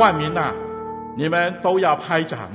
[0.00, 0.54] 万民呐，
[1.14, 2.48] 你们都要拍掌，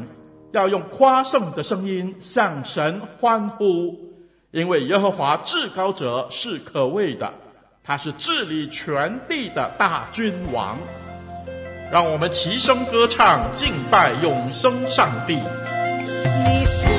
[0.52, 3.96] 要用夸胜的声音向神欢呼，
[4.50, 7.32] 因为耶和华至高者是可畏的，
[7.84, 10.76] 他是治理全地的大君王。
[11.92, 15.36] 让我们齐声歌唱，敬拜永生上帝。
[15.36, 16.95] 接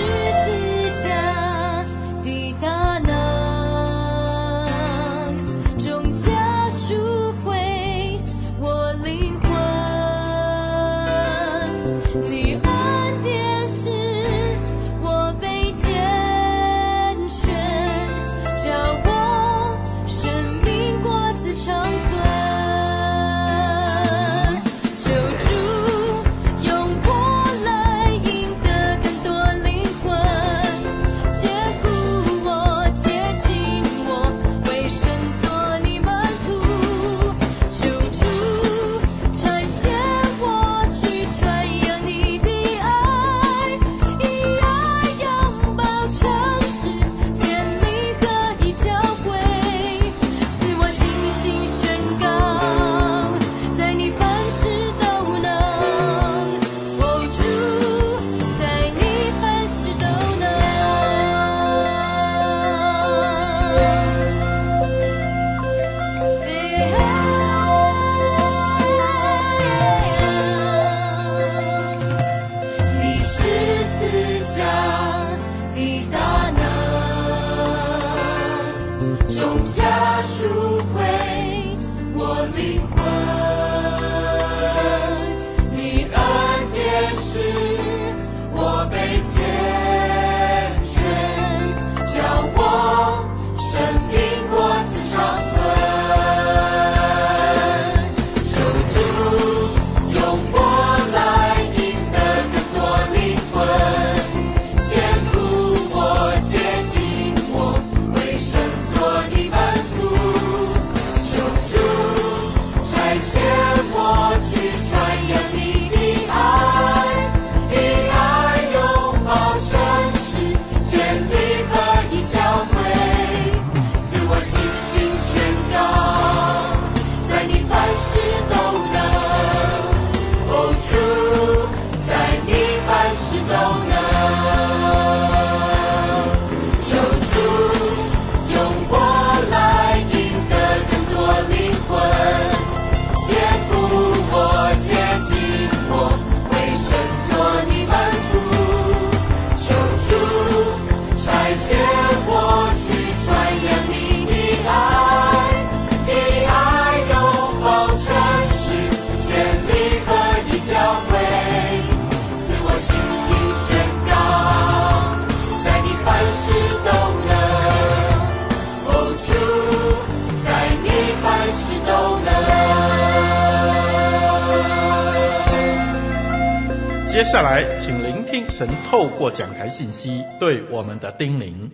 [177.36, 181.68] 下来，请聆听神透过讲台信息对我们的叮咛。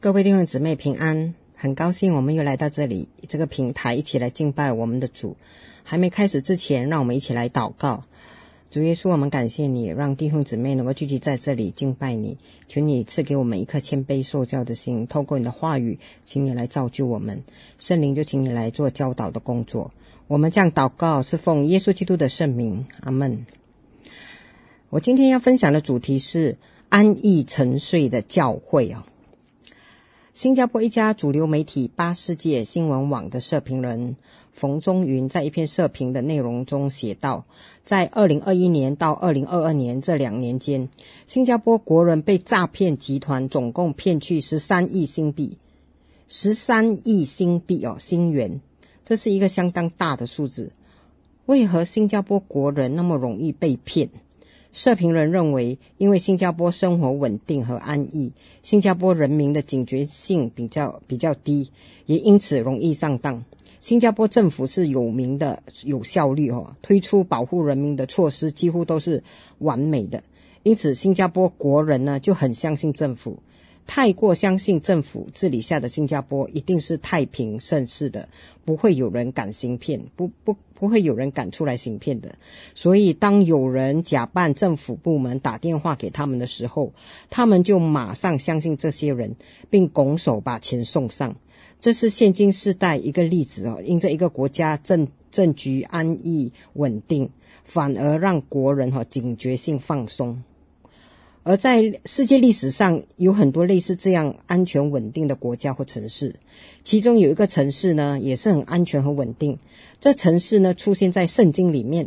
[0.00, 5.36] 各位弟兄姊妹平安，很高兴我们又来到这里这个平台，一起来敬拜我们的主。
[5.84, 8.02] 还没开始之前，让我们一起来祷告。
[8.68, 12.36] 主耶稣，我们感谢你，让弟兄姊妹能够聚集在这里敬拜你。
[12.66, 17.44] 求你赐给我们一颗谦卑受教的心，透过你的话语，请你来造就我们。
[17.78, 19.92] 圣灵就请你来做教导的工作。
[20.26, 23.46] 我们这样祷告，是奉耶稣基督的圣名，阿门。
[24.90, 26.58] 我今天要分享的主题是
[26.88, 29.04] 安逸沉睡的教会哦。
[30.34, 34.16] 新加坡一家主流媒体八世界新闻网的社评人
[34.52, 37.44] 冯中云在一篇社评的内容中写道，
[37.84, 40.88] 在二零二一年到二零二二年这两年间，
[41.28, 45.56] 新加坡国人被诈骗集团总共骗去十三亿新币，
[46.26, 48.60] 十三亿新币哦，新元，
[49.04, 50.72] 这是一个相当大的数字。
[51.46, 54.08] 为何新加坡国人那么容易被骗？
[54.72, 58.32] 社评人认为，因为新加坡生活稳定和安逸，
[58.62, 61.70] 新加坡人民的警觉性比较比较低，
[62.06, 63.44] 也因此容易上当。
[63.80, 69.22] 新加坡政府是有名的有效率哦，推出保护人民的措施几乎都是
[69.58, 70.22] 完美的，
[70.62, 73.38] 因此新加坡国人呢就很相信政府。
[73.86, 78.28] 太过相信政府治理下的新加坡一定是太平盛世的，
[78.64, 82.32] 不会有人敢行骗，不不不会有人敢出来行骗的。
[82.72, 86.92] 所以，当有人假扮政府部门打电话给他们的时候，
[87.28, 89.34] 他们就马上相信这些人，
[89.68, 91.34] 并拱手把钱送上。
[91.80, 97.28] 这是现今世代一个例子哦，因着一个国家政政局安逸稳定，
[97.64, 100.40] 反而让国人哈警觉性放松。
[101.42, 106.34] 而在世界历史上，有很多类似这样安全稳定的国家或城市，
[106.84, 109.58] 其中有一个城市呢，也是很安全和稳定。
[109.98, 112.06] 这城市呢，出现在圣经里面，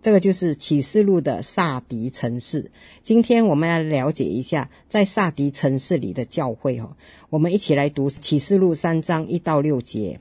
[0.00, 2.70] 这个就是启示录的撒迪城市。
[3.02, 6.96] 今天我们要了解一下，在撒迪城市里的教会哈，
[7.30, 10.20] 我们一起来读启示录三章一到六节。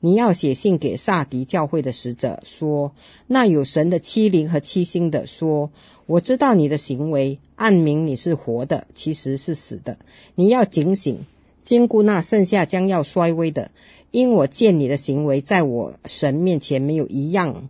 [0.00, 2.94] 你要写信给撒迪教会的使者说：
[3.26, 5.70] 那有神的七灵和七星的说。
[6.08, 9.98] 我知道你的行为，暗明你是活的，其实是死的。
[10.36, 11.26] 你要警醒，
[11.64, 13.70] 坚固那剩下将要衰微的，
[14.10, 17.68] 因我见你的行为，在我神面前没有一样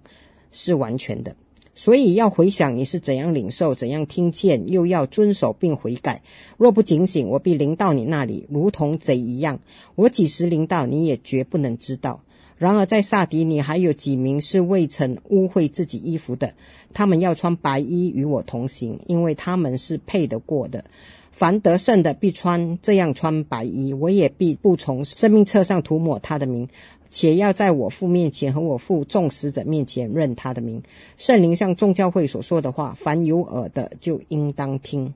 [0.52, 1.34] 是完全的。
[1.74, 6.22] 所以要回想你是怎样领受，怎样听见，又要遵守并悔改。
[6.56, 9.58] 若不警醒，我必临到你那里，如同贼一样。
[9.96, 12.22] 我几时临到，你也绝不能知道。
[12.58, 16.54] 然而，在撒狄，你还有几名是未曾污秽自己衣服的，
[16.92, 20.84] 他们要穿白衣与我同行，因为他们是配得过的。
[21.30, 26.68] 凡得胜的，必穿这样穿白衣，我也必不从生命册上涂抹他的名，
[27.10, 30.82] 且要在我父面前和我父众使者面前认他的名。
[31.16, 35.14] 圣灵像众教会所说的话，凡有耳的就应当听。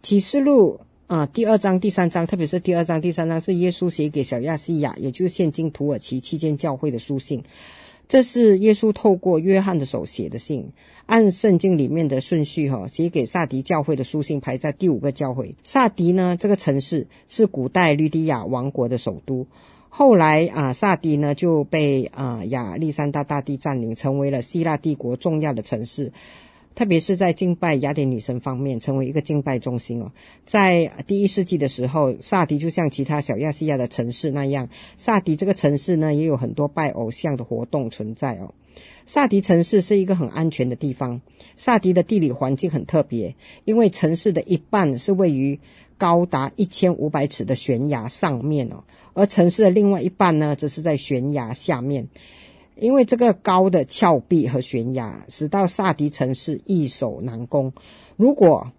[0.00, 0.80] 启示录。
[1.12, 7.42] 啊，第二章、第三章，特别是第二章、第三章，是耶稣写给小亚细亚，也就是现今土耳其期间教会的书信。
[8.08, 10.66] 这是耶稣透过约翰的手写的信，
[11.04, 15.54] 按圣经里面的顺序哈，写给撒迪教会的书信排在第五个教会。
[15.62, 19.46] 撒迪呢，这个城市是古代吕底亚王国的首都，
[19.90, 26.10] 后来啊，撒迪呢就被啊亚历山大大帝占领，成为了希腊帝国重要的城市。
[26.74, 30.10] 特别是在敬拜雅典女神方面，成为一个敬拜中心哦。
[30.44, 38.52] 在第一世纪的时候，萨迪就像其他小亚细亚的城市那样，萨迪这个城市呢，也有很多拜偶像的活动存在哦。
[39.04, 41.20] 萨迪城市是一个很安全的地方。
[41.56, 43.34] 萨迪的地理环境很特别，
[43.64, 45.58] 因为城市的一半是位于
[45.98, 48.82] 高达一千五百尺的悬崖上面哦，
[49.12, 52.08] 而城市的另外一半呢，则是在悬崖下面。
[52.76, 57.72] 因为这个高的峭壁和悬崖，使到萨迪城市易守难攻。
[58.16, 58.72] 如果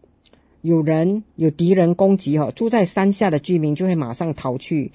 [0.61, 4.91] 有人有敌人攻击，哈，住在山下的居民就会马上逃去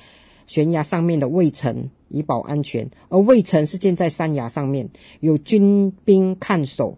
[0.46, 2.90] 悬崖上面的卫城，以保安全。
[3.08, 4.88] 而卫城是建在山崖上面，
[5.20, 6.96] 有军兵看守。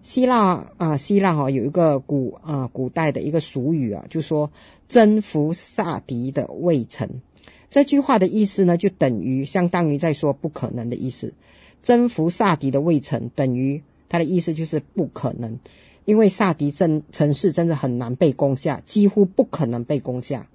[0.00, 4.50] 希腊啊，希腊哈有一个古啊古代的一个俗语啊，就说
[4.88, 7.06] 征服萨迪的卫城。
[7.70, 11.32] 这句话的意思呢，就等于相当于在说不可能的意思。
[11.82, 15.58] 征服萨迪的未成，等于他的意思就是不可能，
[16.04, 20.48] 因为萨迪城城市真的很难被攻下，几乎不可能被攻下。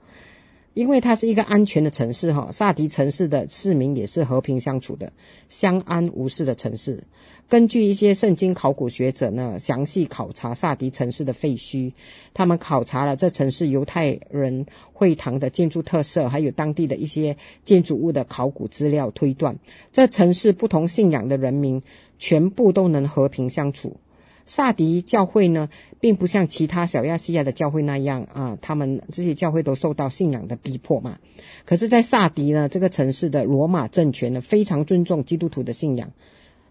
[0.73, 5.11] 因为它是一个安全的城市，哈，萨迪城市的市民也是和平相处的、
[5.49, 7.03] 相安无事的城市。
[7.47, 11.91] 根据一些圣经考古学者呢，详细考察萨迪城市的废墟，
[12.33, 19.55] 他们考察了这城市犹太人会堂的建筑特色，还有当地的一些建筑物的考古资料，推断
[19.91, 21.83] 这城市不同信仰的人民
[22.17, 23.97] 全部都能和平相处。
[24.45, 25.69] 萨迪教会呢，
[26.03, 31.17] 并不像其他小亚细亚的教会那样啊，他们这些教会都受到信仰的逼迫嘛。
[31.63, 36.11] 可是，在萨迪呢，这个城市的罗马政权呢，非常尊重基督徒的信仰，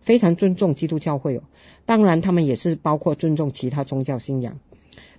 [0.02, 1.42] 非常尊重基督教会哦。
[1.86, 4.60] 当然，他们也是包括尊重其他宗教信仰。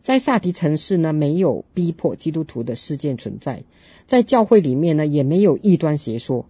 [0.03, 3.63] 在萨迪城市呢，没有逼迫基督徒的事件存在，
[4.05, 6.45] 在教会里面呢，也没有异端邪说。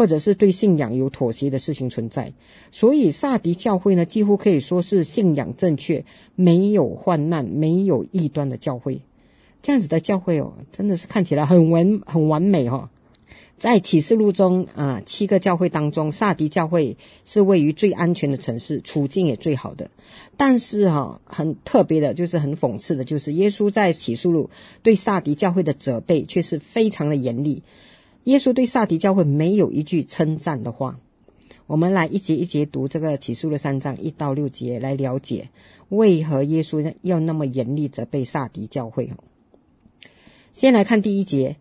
[0.00, 2.32] 或者是对信仰有妥协的事情存在，
[2.72, 9.02] 所以撒迪教会呢，几乎可以说是信仰正确、没有患难、没有异端的教会。
[9.60, 12.88] 这样子的教会哦，真的是看起来很完很完美哈、哦。
[13.58, 19.90] 在启示录中啊，七个教会当中，撒迪教会是位于最安全的城市，处境也最好的。
[20.38, 24.48] 但是哈，很特别的，就是很讽刺的，就是耶稣在启示录
[24.82, 27.62] 对撒迪教会的责备却是非常的严厉。
[28.24, 30.98] 耶稣对撒迪教会没有一句称赞的话。
[31.66, 35.50] 我们来一节一节读这个启示录三章一到六节，来了解
[35.88, 39.10] 为何耶稣要那么严厉责备撒迪教会。
[40.52, 41.56] 先来看第一节。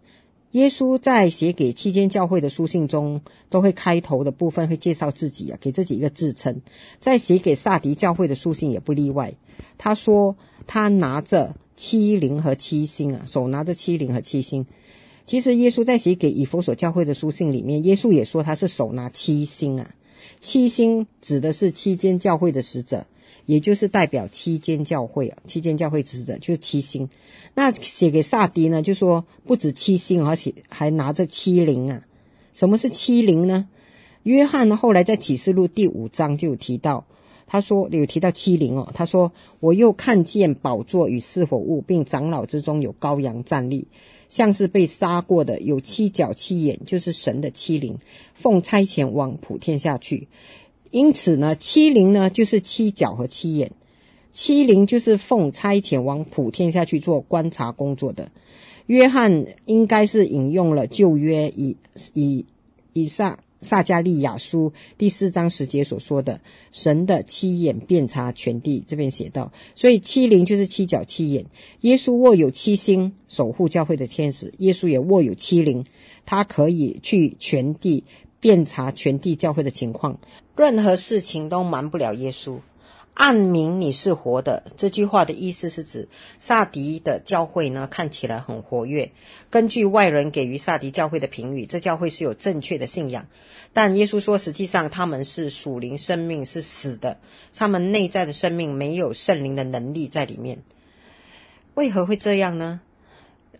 [0.54, 6.60] 耶稣在写给七间教会的书信中，都会开头的部分会介绍自己啊，给自己一个自称。
[7.00, 9.32] 在写给撒迪教会的书信也不例外。
[9.78, 10.36] 他说
[10.66, 14.66] 他拿着七灵和七星啊，手拿着七灵和七星。
[15.29, 19.91] 其实耶稣在写给以弗所教会的书信里面，耶稣也说他是手拿七星啊。
[20.41, 23.05] 七星指的是七间教会的使者。
[23.45, 27.07] 也就是代表七间教会啊，七间教会使者就是七星。
[27.53, 32.03] 那写给撒狄呢，就说不止七星，而且还拿着七灵啊。
[32.53, 33.67] 什么是七灵呢？
[34.24, 37.05] 约翰呢后来在启示录第五章就有提到，
[37.50, 38.89] 他说有提到七灵哦。
[38.94, 43.88] 他说我又看见宝座与四火物，并长老之中有羔羊站立，
[44.29, 47.98] 像是被杀过的，有七角七眼，就是神的七灵，
[48.34, 50.29] 奉差遣往普天下去。
[50.91, 53.72] 因此呢，七灵呢就是七角和七眼，
[54.32, 58.32] 七灵就是奉差遣往普天下去做观察工作的。
[58.86, 61.77] 约翰应该是引用了旧约以
[62.13, 62.46] 以
[62.94, 66.39] 以撒撒迦利亚书第四章十节所说的
[66.72, 71.46] 神的七眼遍察全地，这边写道，所以七灵就是七角七眼。
[71.82, 75.86] 耶稣握有七星，守护教会的天使；耶稣也握有七灵，
[76.25, 78.04] 他可以去全地
[78.39, 80.20] 遍察全地教会的情况。
[80.56, 82.58] 任何事情都瞒不了耶稣。
[83.19, 86.07] 暗明你是活的，这句话的意思是指
[86.39, 89.11] 萨迪的教会呢，看起来很活跃。
[89.49, 93.27] 根据外人给予萨迪教会的评语，这教会是有正确的信仰。
[93.73, 97.19] 但耶稣说，实际上他们是属灵生命是死的，
[97.53, 100.63] 他们内在的生命没有圣灵的能力在里面。
[101.73, 102.79] 为何会这样呢？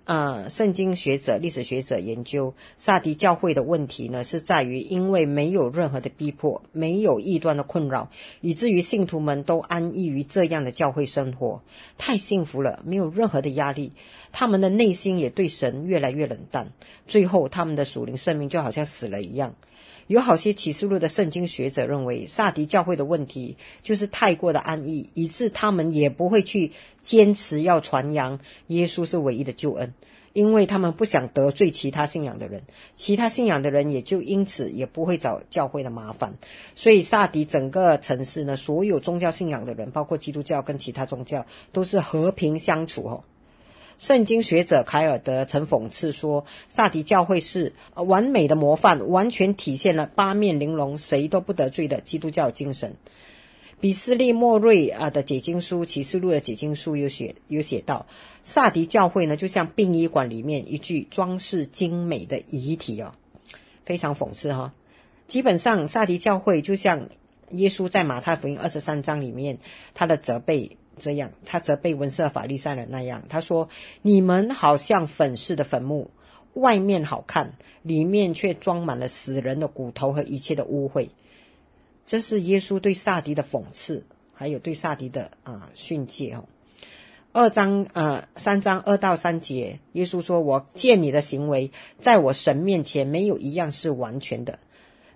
[0.10, 8.10] 呃，圣经学者、历史学者研究萨迪教会的问题呢，是在于因为没有任何的逼迫，没有异端的困扰，
[8.42, 11.62] 以至于信徒们都安逸于这样的教会生活，
[12.00, 13.94] 太幸福了，没有任何的压力。
[14.32, 16.74] 他们的内心也对神越来越冷淡，
[17.06, 19.54] 最后他们的属灵生命就好像死了一样。
[20.10, 26.72] 有好些启示录的圣经学者认为，萨迪教会的问题就是太过的安逸，以致他们也不会去
[27.04, 28.40] 坚持要传扬
[28.70, 29.94] 耶稣是唯一的救恩，
[30.34, 32.64] 因为他们不想得罪其他信仰的人，
[32.96, 36.34] 其他信仰的人也就因此也不会找教会的麻烦。
[36.74, 43.24] 所以萨迪整个城市呢，所有宗教信仰的人，包括基督教跟其他宗教，都是和平相处哦。
[44.00, 52.96] 圣经学者凯尔德曾讽刺说，萨迪教会是完美的模范，完全体现了八面玲珑、谁都不得罪的基督教精神。
[53.82, 58.06] 比斯利莫瑞啊的解经书《启示录》的解经书有写有写到，
[58.42, 63.12] 萨迪教会呢就像殡仪馆里面一具装饰精美的遗体哦，
[63.84, 64.74] 非常讽刺哈、
[65.28, 67.10] 基本上，萨迪教会就像
[67.52, 69.58] 耶稣在马太福音二十三章里面
[69.94, 70.78] 他的责备。
[71.00, 73.70] 这样，他责备文士法利赛人那样，他说
[74.04, 76.12] ：“你们好像粉饰的坟墓，
[76.54, 81.10] 外面好看，里面却装满了死人的骨头和一切的污秽。”
[82.06, 84.04] 这是耶稣对撒迪的讽刺，
[84.34, 86.46] 还有对撒迪的啊训诫哦。
[87.32, 94.60] 二章呃三章二到三节，耶稣说：“我见你的行为，在我神面前没有一样是完全的。”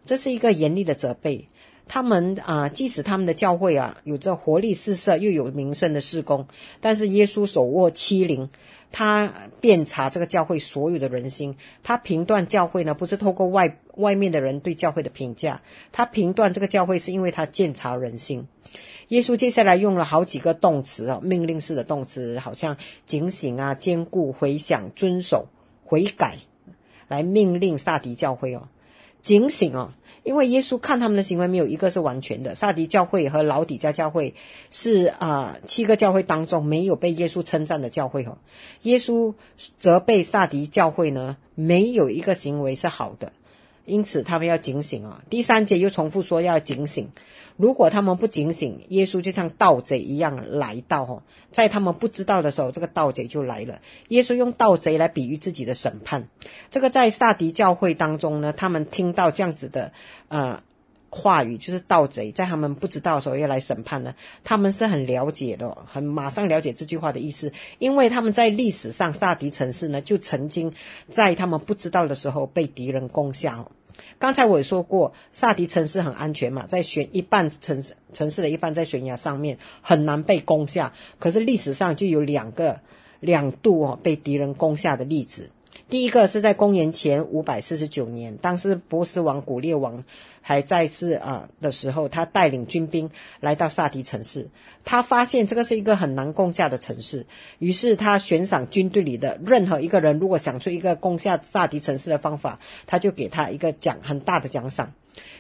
[0.05, 1.47] 这是一个严厉的责备。
[1.87, 6.47] 他们啊，即使他们的教会啊有着活力四射又有名声的事工，
[6.79, 8.49] 但是耶稣手握七灵，
[8.91, 15.61] 他遍查这个教会所有的人心，他评断教会呢，不是透过外外面的人对教会的评价，
[15.91, 18.47] 他评断这个教会是因为他鉴察人心。
[19.09, 25.47] 耶稣接下来用了好几个动词啊，命令式的动词，好像警醒啊、坚固、回想、遵守、
[25.83, 26.37] 悔改，
[27.09, 28.69] 来命令撒狄教会哦，
[29.21, 29.91] 警醒哦。
[30.23, 34.33] 因为耶稣看他们的行为没有一个是完全的，萨迪教会和老底嘉教会
[34.71, 38.37] 是啊、七个教会当中没有被耶稣称赞的教会哦。
[38.83, 39.33] 耶稣
[39.79, 43.33] 责备萨迪教会呢，没有一个行为是好的，
[43.85, 45.21] 因此他们要警醒啊。
[45.29, 47.09] 第三节又重复说要警醒。
[47.57, 53.79] 如果他们不警醒，耶稣就像盗贼一样来到哈，在他们不知道的时候，这个盗贼就来了。
[54.09, 56.27] 耶稣用盗贼来比喻自己的审判。
[56.71, 59.91] 这个在撒迪教会当中呢，他们听到这样子的
[60.29, 60.61] 呃
[61.09, 70.73] 话语，就是盗贼在他们不知道的时候要来审判呢，他们是很了解的，很马上了解这句话的意思，因为他们在历史上撒迪城市呢，就曾经
[71.07, 73.67] 在他们不知道的时候被敌人攻下。
[74.19, 80.93] 刚才我也说过，萨迪城市很安全嘛，在悬一半城市城市的一半在悬崖上面，很难被攻下。
[81.19, 82.79] 可是历史上就有两个
[83.19, 85.51] 两度哦被敌人攻下的例子。
[85.93, 90.03] 第一个是在公元前五百四十九年，当时波斯王古列王
[90.41, 94.49] 还在世啊的时候，他带领军兵来到萨迪城市，
[94.83, 97.27] 他发现这个是一个很难攻下的城市，
[97.59, 104.91] 于是他悬赏军队里的任何一个人，如果想出一个攻下萨迪城市的方法，他就给他一个奖，很大的奖赏。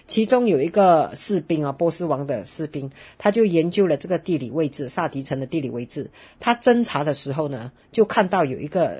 [0.05, 6.11] 其中有一个士兵啊，波斯王的士兵，他就研究了这个地理位置，萨迪城的地理位置。
[6.39, 8.99] 他侦查的时候呢，就看到有一个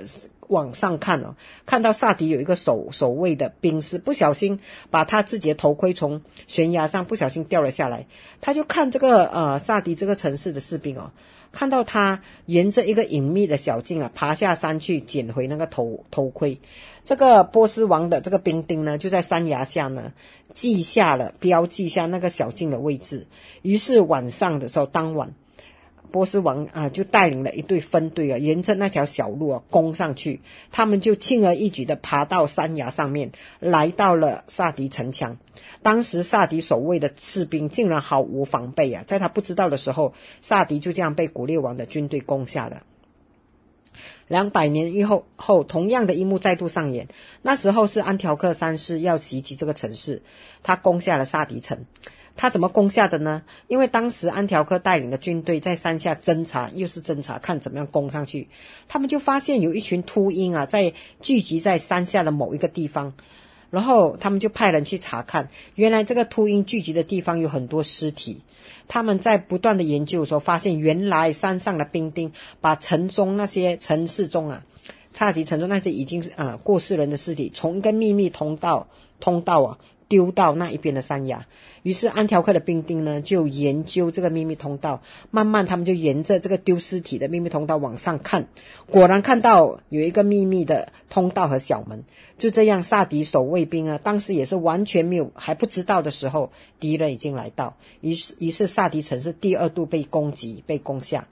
[0.54, 8.06] 往上看哦，看到萨迪有一个守守卫的兵士，不小心把他自己的头盔从悬崖上不小心掉了下来。
[8.40, 11.12] 他就看这个呃萨迪这个城市的士兵哦。
[11.52, 16.60] 看到他沿着一个隐秘的小径啊，爬下山去捡回那个头头盔。
[17.04, 20.14] 这个波斯王的这个兵丁呢，就在山崖下呢，
[20.56, 23.28] 记下了标记下那个小径的位置。
[23.62, 25.36] 于是晚上的时候，当晚。
[26.14, 30.42] 波斯王啊，就带领了一队分队啊，沿着那条小路啊攻上去。
[30.72, 35.36] 他们就轻而易举地爬到山崖上面，来到了萨迪城墙。
[35.82, 42.84] 当时萨迪守卫的士兵竟然毫无防备啊，在他不知道的时候，萨迪就这样被古列王的军队攻下了。
[44.28, 47.08] 两百年以后，后同样的一幕再度上演。
[47.42, 50.22] 那时候是安条克三世要袭击这个城市，
[50.62, 51.86] 他攻下了萨迪城。
[52.36, 53.44] 他怎么攻下的呢？
[53.68, 58.50] 因为当时安条克带领的军队在山下侦查，又是侦查，看怎么样攻上去。
[58.88, 63.14] 他们就发现有一群秃鹰啊，在聚集在山下的某一个地方，
[63.70, 65.50] 然后他们就派人去查看。
[65.76, 68.42] 原来这个秃鹰聚集的地方有很多尸体。
[68.88, 74.66] 他们在不断的研究的时候，发现原来山上的兵丁把城中那些城市中啊，
[75.14, 78.88] 萨迪城中那些已经是啊、过世人的尸体，从一个秘密通道
[79.20, 79.78] 通道啊。
[80.08, 81.46] 丢到那一边的山崖，
[81.82, 88.48] 于是安条克的兵丁呢就研究这个秘密通道，慢慢他们就沿着这个丢尸体的秘密通道往上看，
[88.90, 92.04] 果然看到有一个秘密的通道和小门。
[92.38, 101.28] 就这样，萨迪守卫兵啊，当时也是完全没有还不知道的时候，敌人已经来到，于是于是萨迪城是第二度被攻击被攻下。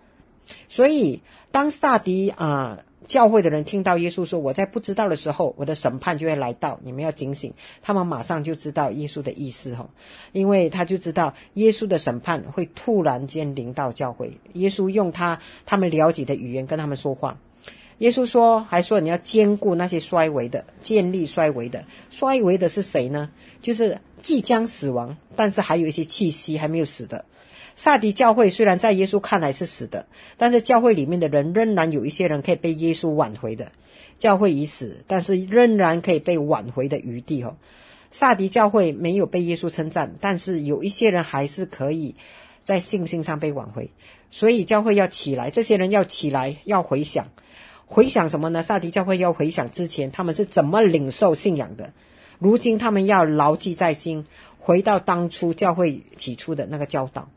[0.68, 2.84] 所以当萨迪啊。
[3.08, 9.90] 教会的人听到耶稣说：“我在不知道的时候，我的审判就会来到，你们要警醒。”他们马上就知道耶稣的意思哈，
[10.32, 14.38] 因为他就知道耶稣的审判会突然间临到教会。
[14.54, 17.38] 耶稣用他他们了解的语言跟他们说话。
[17.98, 21.86] 耶稣说：“还说你要坚固那些衰微的，建立衰微的。
[22.10, 23.30] 衰微的是谁呢？
[23.62, 27.26] 就是即将死亡，但是还有一些气息还没有死的。”
[27.76, 30.08] 萨迪教会虽然在耶稣看来是死的，
[30.38, 33.72] 但是教会里面的人仍然有一些人可以被耶稣挽回的。
[34.20, 37.58] 教会已死，但是仍然可以被挽回的余地哦。
[38.12, 42.16] 萨迪教会没有被耶稣称赞，但是有一些人还是可以
[42.60, 43.90] 在信心上被挽回。
[44.30, 47.26] 所以教会要起来，这些人要起来，要回想，
[47.88, 48.62] 回想什么呢？
[48.62, 51.92] 萨迪教会要回想之前他们是怎么领受信仰的，
[52.38, 54.26] 如今他们要牢记在心，
[54.60, 57.30] 回到当初教会起初的那个教导。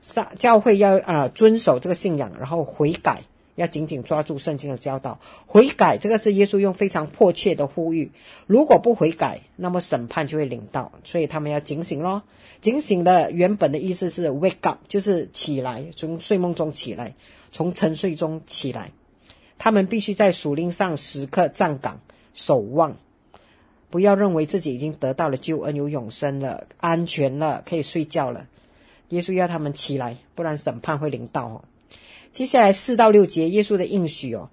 [0.00, 3.22] 上教会要啊、呃、遵守这个信仰，然后悔改，
[3.56, 5.18] 要紧紧抓住圣经的教导。
[5.46, 8.10] 悔改，这个是耶稣用非常迫切的呼吁。
[8.46, 10.92] 如果不悔改，那么审判就会临到。
[11.04, 12.22] 所以他们要警醒咯。
[12.60, 17.14] 警醒的原本的意思是 wake up，就是起来，从睡梦中起来，
[17.52, 18.92] 从沉睡中起来。
[19.58, 22.00] 他们必须在属灵上时刻站岗
[22.32, 22.96] 守望，
[23.90, 28.46] 不要认为自己已经得到了救恩，有永生了，安全了，可以睡觉了。
[29.08, 31.64] 耶稣要他们起来，不然审判会临到哦。
[32.32, 34.50] 接下来四到六节，耶稣的应许哦，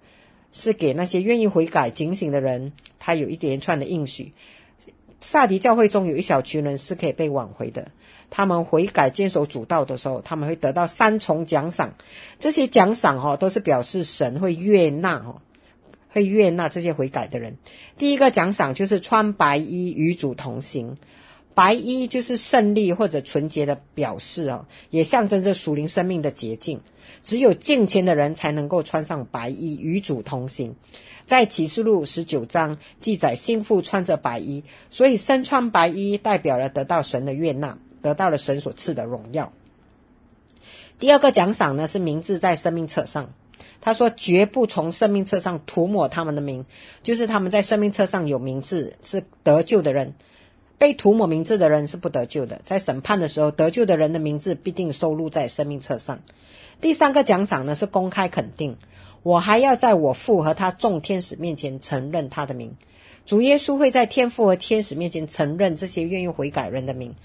[0.52, 4.34] 是给那些愿意悔改、警醒的人，他有一连串的应许。
[5.20, 7.92] 萨迪教会中有一小群人是可以被挽回的，
[8.30, 11.94] 他们悔改、坚守主道的时候，他们会得到三重奖赏。
[12.40, 15.42] 这些奖赏、哦，都是表示神会悦纳哦，
[16.10, 17.58] 会悦纳这些悔改的人。
[17.98, 20.98] 第一个奖赏就是穿白衣与主同行。
[21.56, 26.82] 白衣就是胜利或者纯洁的表示哦，也象征着属灵生命的洁净。
[27.24, 30.76] 只有敬虔的人才能够穿上白衣与主同行。
[31.26, 39.52] 在启示录十九章记载，新妇穿着白衣，所以身穿白衣代表了得到神的悦纳，得到了神所赐的荣耀。
[41.00, 43.34] 第二个奖赏呢，是名字在生命册上，
[43.82, 46.66] 他说绝不从生命册上涂抹他们的名，
[47.02, 50.14] 就是他们在生命册上有名字是得救的人。
[50.78, 56.20] 被涂抹名字的人是不得救的，在审判的时候，得救的人的名字必定收录在生命册上。
[56.82, 58.76] 第三个奖赏呢，是公开肯定，
[59.24, 62.76] 我还要在我父和他众天使面前承认他的名。
[63.26, 67.16] 主耶稣会在天父和天使面前承认这些愿意悔改人的名。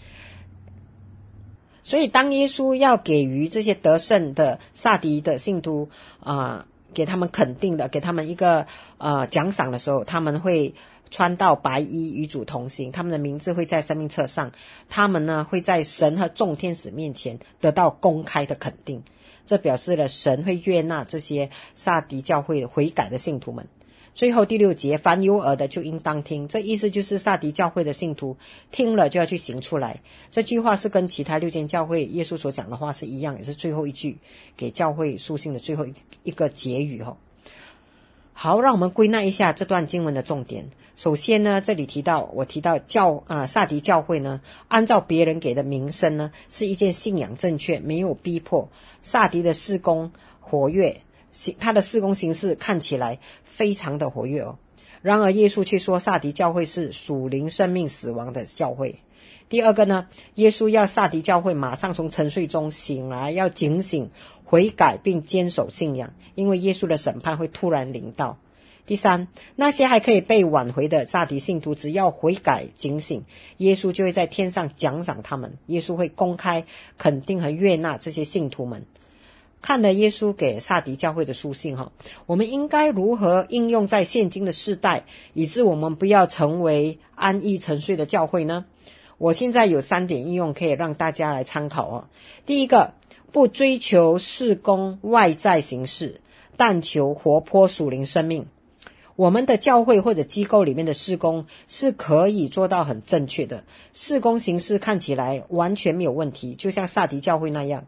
[1.83, 5.89] 所以，当耶稣要给予这些得胜的撒迪的信徒
[6.21, 8.67] 啊、给他们肯定的，给他们一个
[8.99, 10.75] 呃奖赏的时候，他们会
[11.11, 14.53] 穿到白衣与主同行，他们的名字会在生命册上，
[14.89, 19.03] 他们呢会在神和众天使面前得到公开的肯定。
[19.45, 23.67] 这表示了神会悦纳这些撒迪教会悔改的信徒们。
[24.13, 26.47] 最后第六节，凡有耳的就应当听。
[26.47, 28.37] 这意思就是撒迪教会的信徒
[28.71, 30.03] 听了就要去行出来。
[30.31, 34.19] 这句话是跟其他六间教会耶稣所讲的话是一样，也是最后一句
[34.57, 35.95] 给教会书信的最后一
[36.25, 37.17] 一个结语哈。
[38.33, 40.71] 好，让我们归纳一下这段经文的重点。
[41.01, 48.69] 首先呢，这里提到我提到教啊撒迪教会呢，按照别人给的名声呢，是一件信仰正确，没有逼迫。
[49.01, 51.01] 撒迪的事工活跃。
[51.33, 54.59] 行他的事工形式看起来非常的活跃哦，
[55.01, 59.01] 然而耶稣却说撒迪教会是属灵生命死亡的教会。
[59.49, 64.11] 第二个呢，耶稣要撒迪教会马上从沉睡中醒来，要警醒、
[64.45, 68.37] 悔改并坚守信仰，因为耶稣的审判会突然临到。
[68.87, 73.25] 第三，那些还可以被挽回的撒迪信徒，只要悔改、警醒，
[73.59, 75.59] 耶稣就会在天上奖赏他们。
[75.67, 76.65] 耶稣会公开
[76.99, 78.85] 肯定和悦纳这些信徒们。
[79.63, 81.93] 看了耶稣给撒迪教会的书信哈，
[82.25, 88.65] 我们应该如何应用在现今的世代，以致我们不要成为安逸沉睡的教会呢？
[89.19, 92.09] 我现在有三点应用可以让大家来参考哦。
[92.47, 92.95] 第一个，
[93.33, 96.23] 不追求事工外在形式，
[96.57, 98.47] 但求活泼属灵生命。
[99.21, 107.85] 我们的教会或者机构里面的事工是可以做到很正确的，事工形式看起来完全没有问题，就像撒迪教会那样。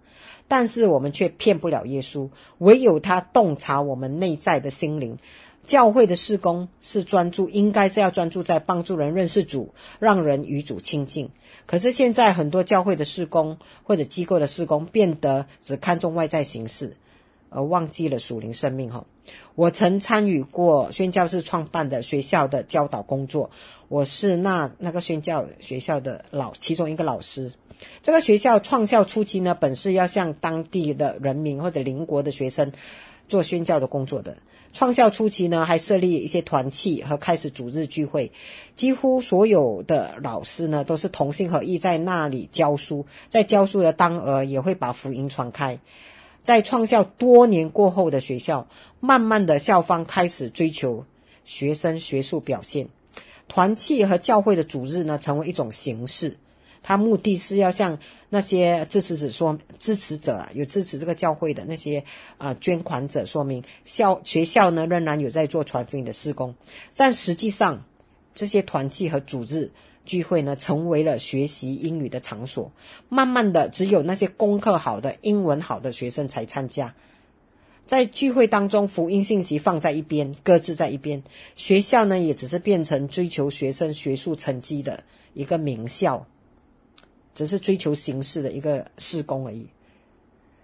[0.46, 5.16] 但是我们却骗不了耶稣，唯有他洞察我们内在的心灵。
[5.64, 11.30] 教会的事工是专注，应该是要专注在帮助人认识主，让人与主亲近。
[11.64, 16.98] 可是现在很多教会的事工或者机构的事工变得只看重外在形式，
[17.54, 18.90] 而忘记了属灵生命。
[18.90, 19.04] 哈，
[19.54, 23.50] 我曾参与过宣教士创办的学校的教导工作，
[23.88, 27.52] 我是那那个宣教学校的老其中一个老师。
[28.00, 32.70] 这个学校创校初期呢，本是要向当地的人民或者邻国的学生
[33.28, 34.36] 做宣教的工作的。
[34.72, 38.32] 创校初期呢，还设立一些团契和开始主日聚会。
[38.74, 43.04] 几乎所有的老师呢，都是同心合意在那里教书。
[43.28, 45.78] 在教书的当儿，也会把福音传开。
[46.42, 48.66] 在创校多年过后的学校，
[49.00, 51.04] 慢慢的校方开始追求
[51.44, 52.88] 学生学术表现，
[53.48, 56.36] 团契和教会的主日呢，成为一种形式。
[56.84, 57.96] 他目的是要向
[58.28, 62.02] 那些支持者说，支持者，有支持这个教会的那些
[62.38, 66.56] 啊、捐款者说明，校学校呢仍然有在做传福音的施工，
[66.96, 67.84] 但实际上
[68.34, 69.70] 这些团契和组织
[70.04, 72.72] 聚会呢，成为了学习英语的场所。
[73.08, 76.94] 慢慢的，只有那些功课好的、英文好的学生才参加。
[77.86, 81.22] 在聚会当中，福音信息放在一边，搁置在一边。
[81.56, 86.26] 学校呢，也只是变成追求学生学术成绩的一个名校。
[87.34, 89.66] 只是追求形式的一个事工而已。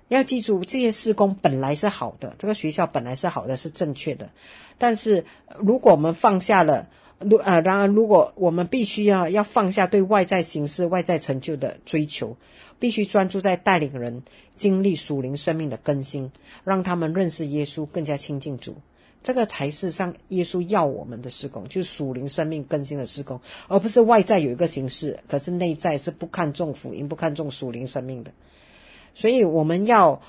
[0.08, 4.30] 要记住，这些事工本来是好的，这个学校本来是好的，是正确的。
[4.76, 5.24] 但是，
[5.58, 6.86] 如果我们放下了，
[7.20, 12.36] 如呃，然而，如果我们必须要要放下对外在形式、外在成就的追求，
[12.78, 14.22] 必须专注在带领人
[14.54, 16.30] 经历属灵生命的更新，
[16.64, 18.76] 让他们认识耶稣，更加亲近主。
[19.20, 28.30] 这个才是上耶稣要我们的施工，就是属灵生命更新的施工，而不是外在有一个形式，可是内在是不看重福音、不看重属灵生命的。
[29.12, 30.22] 所以我们要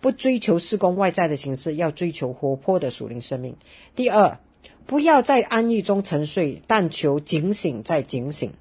[0.00, 3.54] 不追求施工外在的形式，要追求活泼的属灵生命。
[3.94, 4.38] 第二，
[4.86, 8.52] 不要在安逸中沉睡，但求警醒再警醒。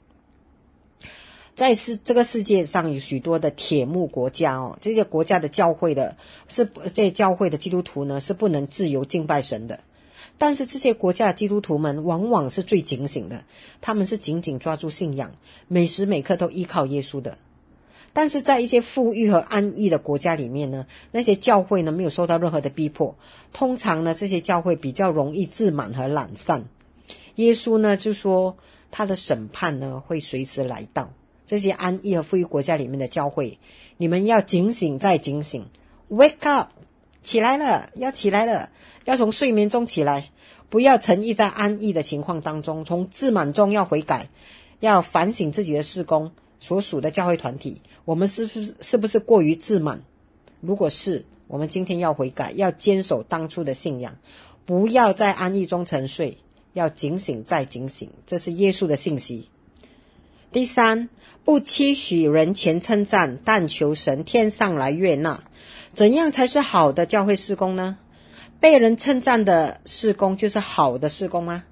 [1.55, 6.15] 在世这个世界上有许多的铁幕国家哦，这些国家的教会的，
[6.47, 9.82] 是这些教会的基督徒呢，是不能自由敬拜神的。
[10.38, 13.43] 但是这些国家的基督徒们往往是最警醒的，
[13.82, 15.34] 他们是紧紧抓住信仰，
[15.67, 17.38] 每时每刻都依靠耶稣的。
[18.13, 23.15] 但是在一些富裕和安逸的国家里面呢，那些教会呢，没有受到任何的逼迫，
[23.54, 26.65] 通常呢，这些教会比较容易自满和懒散。
[27.36, 28.58] 耶稣呢就说，
[28.91, 31.12] 他的审判呢会随时来到。
[31.45, 33.58] 这些安逸和富裕国家里面的教会，
[33.98, 35.65] 你们要警醒再警醒
[36.10, 36.69] ，wake up，
[37.24, 38.69] 起来了，要起来了，
[39.06, 40.30] 要从睡眠中起来，
[40.69, 44.30] 不要沉溺在安逸的情况当中，从自满中要悔改，
[44.80, 50.02] 要反省自己的事工所属的教会团体，我们是不是是不是过于自满？
[50.62, 54.17] 如果是，我们今天要悔改，要坚守当初的信仰，
[54.65, 56.39] 不要在安逸中沉睡，
[56.74, 59.50] 要警醒再警醒，这是耶稣的信息。
[60.52, 61.10] 第三，
[61.43, 65.43] 不期许人前称赞，但求神天上来悦纳。
[65.93, 68.00] 怎样才是好的教会事工呢？
[68.60, 71.63] 被人称赞的事工就是好的事工吗？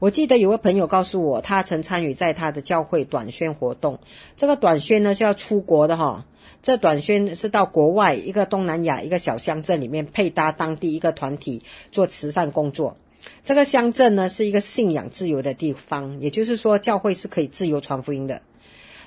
[0.00, 3.98] 我记得有位朋友告诉我，他曾参与在他的教会短宣活动。
[4.34, 6.24] 这个短宣呢是要出国的哈，
[6.62, 12.96] 这短宣是到国外一个东南亚一个小乡镇里面配搭当地一个团体做慈善工作。
[13.44, 18.40] 这个乡镇呢是一个信仰自由的地方，也就是说教会是可以自由传福音的。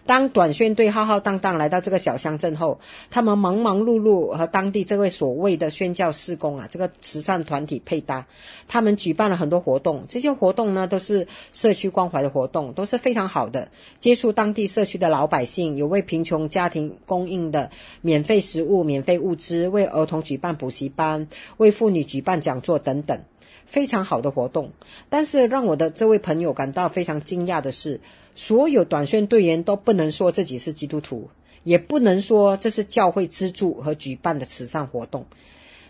[0.05, 8.27] 当短宣队浩浩荡荡来到这个小乡镇后，他们忙忙碌碌和当地这位所谓的宣教事工啊，这个慈善团体配搭，
[8.67, 10.03] 他们举办了很多活动。
[10.09, 13.69] 这些活动呢，都是社区关怀的活动，都是非常好的。
[13.99, 23.21] 接触当地社区的老百姓，有为贫穷家庭供应的免费食物、免费物资，为儿童举办补习班，为妇女举办讲座等等，
[23.65, 24.71] 非常好的活动。
[25.09, 28.01] 但是让我的这位朋友感到非常惊讶的是。
[28.35, 31.29] 所有短宣队员都不能说自己是基督徒，
[31.63, 35.25] 也不能说这是教会资助和举办的慈善活动。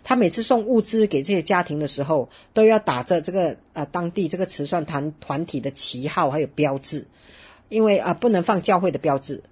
[0.02, 7.06] 他每次送物资给这些家庭的时候，都要打着这个呃当地这个慈善团团体的旗号还有标志，
[7.70, 9.42] 因为啊、不能放教会的标志。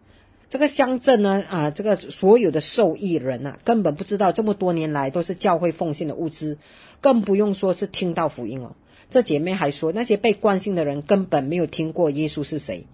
[0.51, 6.59] 这个乡镇呢啊、这个所有的受益人啊根本不知道这么多年来都是教会奉献的物资，
[7.01, 8.77] 更不用说是听到福音了。
[9.13, 12.87] 这姐妹还说，那些被惯性的人根本没有听过耶稣是谁。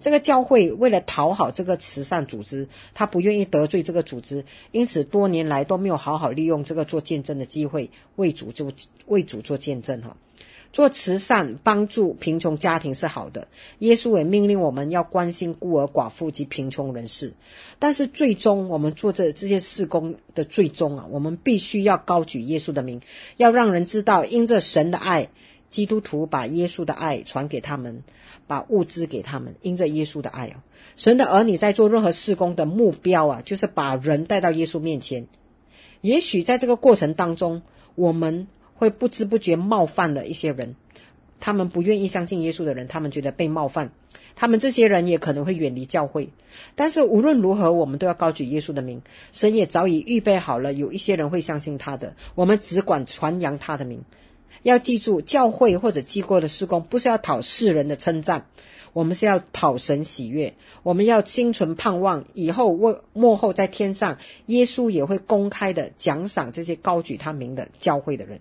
[0.00, 8.72] 这个教会为了讨好这个慈善组织，他不愿意得罪这个组织，因此多年来都没有好好利用这个做见证的机会，为主做
[9.06, 10.16] 为主做见证哈。
[10.74, 13.46] 做慈善帮助贫穷家庭是好的，
[13.78, 17.32] 耶稣也命令我们要关心孤儿寡妇及贫穷人士。
[17.78, 23.00] 但是最终我们做这这些事工的最终啊，我们必须要高举耶稣的名，
[23.36, 25.28] 要让人知道因着神的爱。
[25.70, 28.02] 基督徒把耶稣的爱传给他们，
[28.48, 30.64] 把物资给他们，因着耶稣的爱啊，
[30.96, 35.28] 神的儿女在做任何事工的目标啊，就是把人带到耶稣面前。
[36.00, 37.62] 也许在这个过程当中，
[37.94, 40.74] 我们会不知不觉冒犯了一些人，
[41.40, 43.92] 他们不愿意相信耶稣的人，他们觉得被冒犯，
[44.34, 46.28] 他们这些人也可能会远离教会。
[46.74, 54.02] 但是无论如何，我们都要高举耶稣的名，神也早已预备好了，有一些人会相信他的，我们只管传扬他的名。
[54.62, 58.46] 要记住，教会或者机构的事工不是要讨世人的称赞，
[58.94, 60.54] 我们是要讨神喜悦。
[60.82, 68.40] 我们要心存盼望，以后为末后在天上，耶稣也会公开的奖赏这些高举他名的教会的人。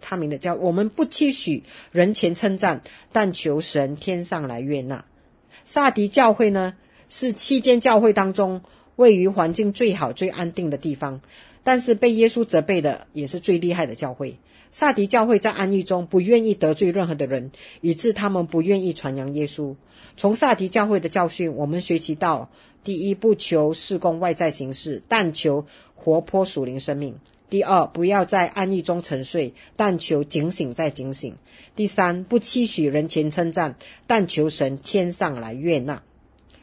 [0.00, 2.82] 他名的教，我们不期许人前称赞，
[3.12, 5.04] 但求神天上来悦纳。
[5.64, 6.74] 撒迪教会呢，
[7.08, 8.62] 是七间教会当中
[8.96, 11.20] 位于环境最好、最安定的地方，
[11.62, 14.36] 但是被耶稣责备的也是最厉害的教会。
[14.70, 19.74] 撒迪教会在安逸中不愿意得罪任何的人，以致他们不愿意传扬耶稣。
[20.16, 22.48] 从撒迪教会的教训，我们学习到：
[22.84, 27.14] 第一，不求事工外在形式，但求活泼属灵生命；
[27.50, 31.32] 第二，不要在安逸中沉睡，但求警醒再警醒；
[31.74, 33.74] 第三，不期许人前称赞，
[34.06, 36.02] 但求神天上来悦纳。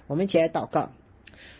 [0.07, 0.93] 我们一起来祷告：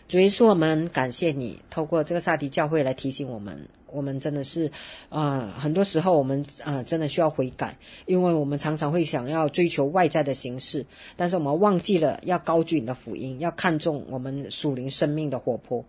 [0.08, 3.68] 主耶稣，我们感谢你，透过这个撒迪教会来提醒我们。
[3.90, 4.70] 我们真的是，
[5.08, 10.84] 呃，很多时候我们、呃，真的需要悔改，因为我们常常会想要追求外在的形式，
[11.16, 15.86] 但是我们忘记了要高举你的福音，要看重我们属灵生命的活泼。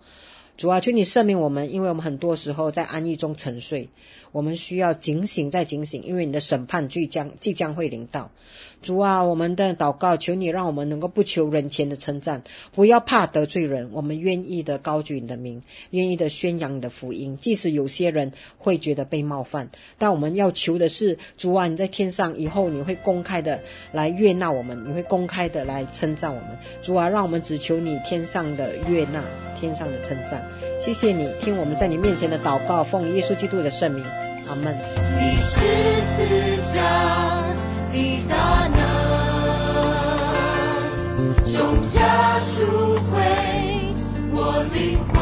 [0.60, 3.88] 主啊，求你赦免我们，因为我们很多时候在安逸中沉睡。
[4.32, 8.32] 我们需要警醒再警醒，因为你的审判即将即将会临到。
[8.82, 13.90] 主啊，我们的祷告，求你让我们能够不求人前的称赞，不要怕得罪人。
[13.92, 23.62] 我们愿意的高举你的名，愿意的宣扬你的福音，即使有些人会觉得被冒犯，但我们要求的是，主啊，你在天上以后你会公开的
[23.92, 26.58] 来悦纳我们，你会公开的来称赞我们。
[26.82, 29.22] 主啊，让我们只求你天上的悦纳，
[29.60, 30.42] 天上的称赞。
[30.80, 34.02] 谢谢你听我们在你面前的祷告，奉耶稣基督的圣名，
[34.50, 34.76] 阿门。
[35.16, 35.60] 你是
[36.16, 36.18] 自
[36.74, 36.78] 家
[37.92, 37.96] 的
[38.28, 38.34] 大
[38.68, 38.78] 能，
[41.46, 42.66] 重家赎
[43.12, 43.12] 回
[44.32, 44.36] 我
[44.74, 45.14] 灵魂，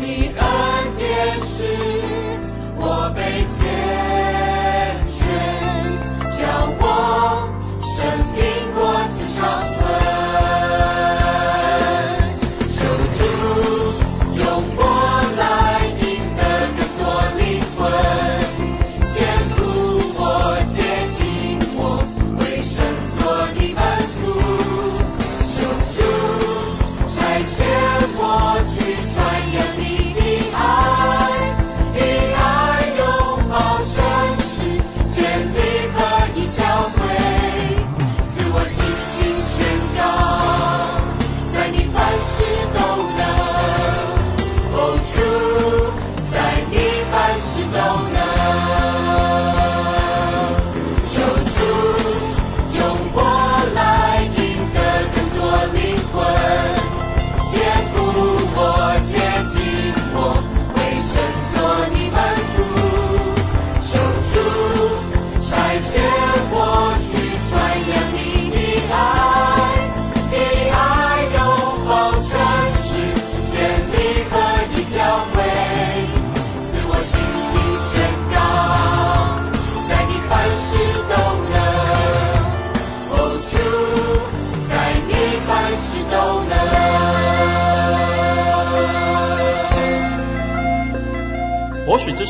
[0.00, 0.42] 你恩
[0.96, 1.04] 典
[1.42, 1.56] 是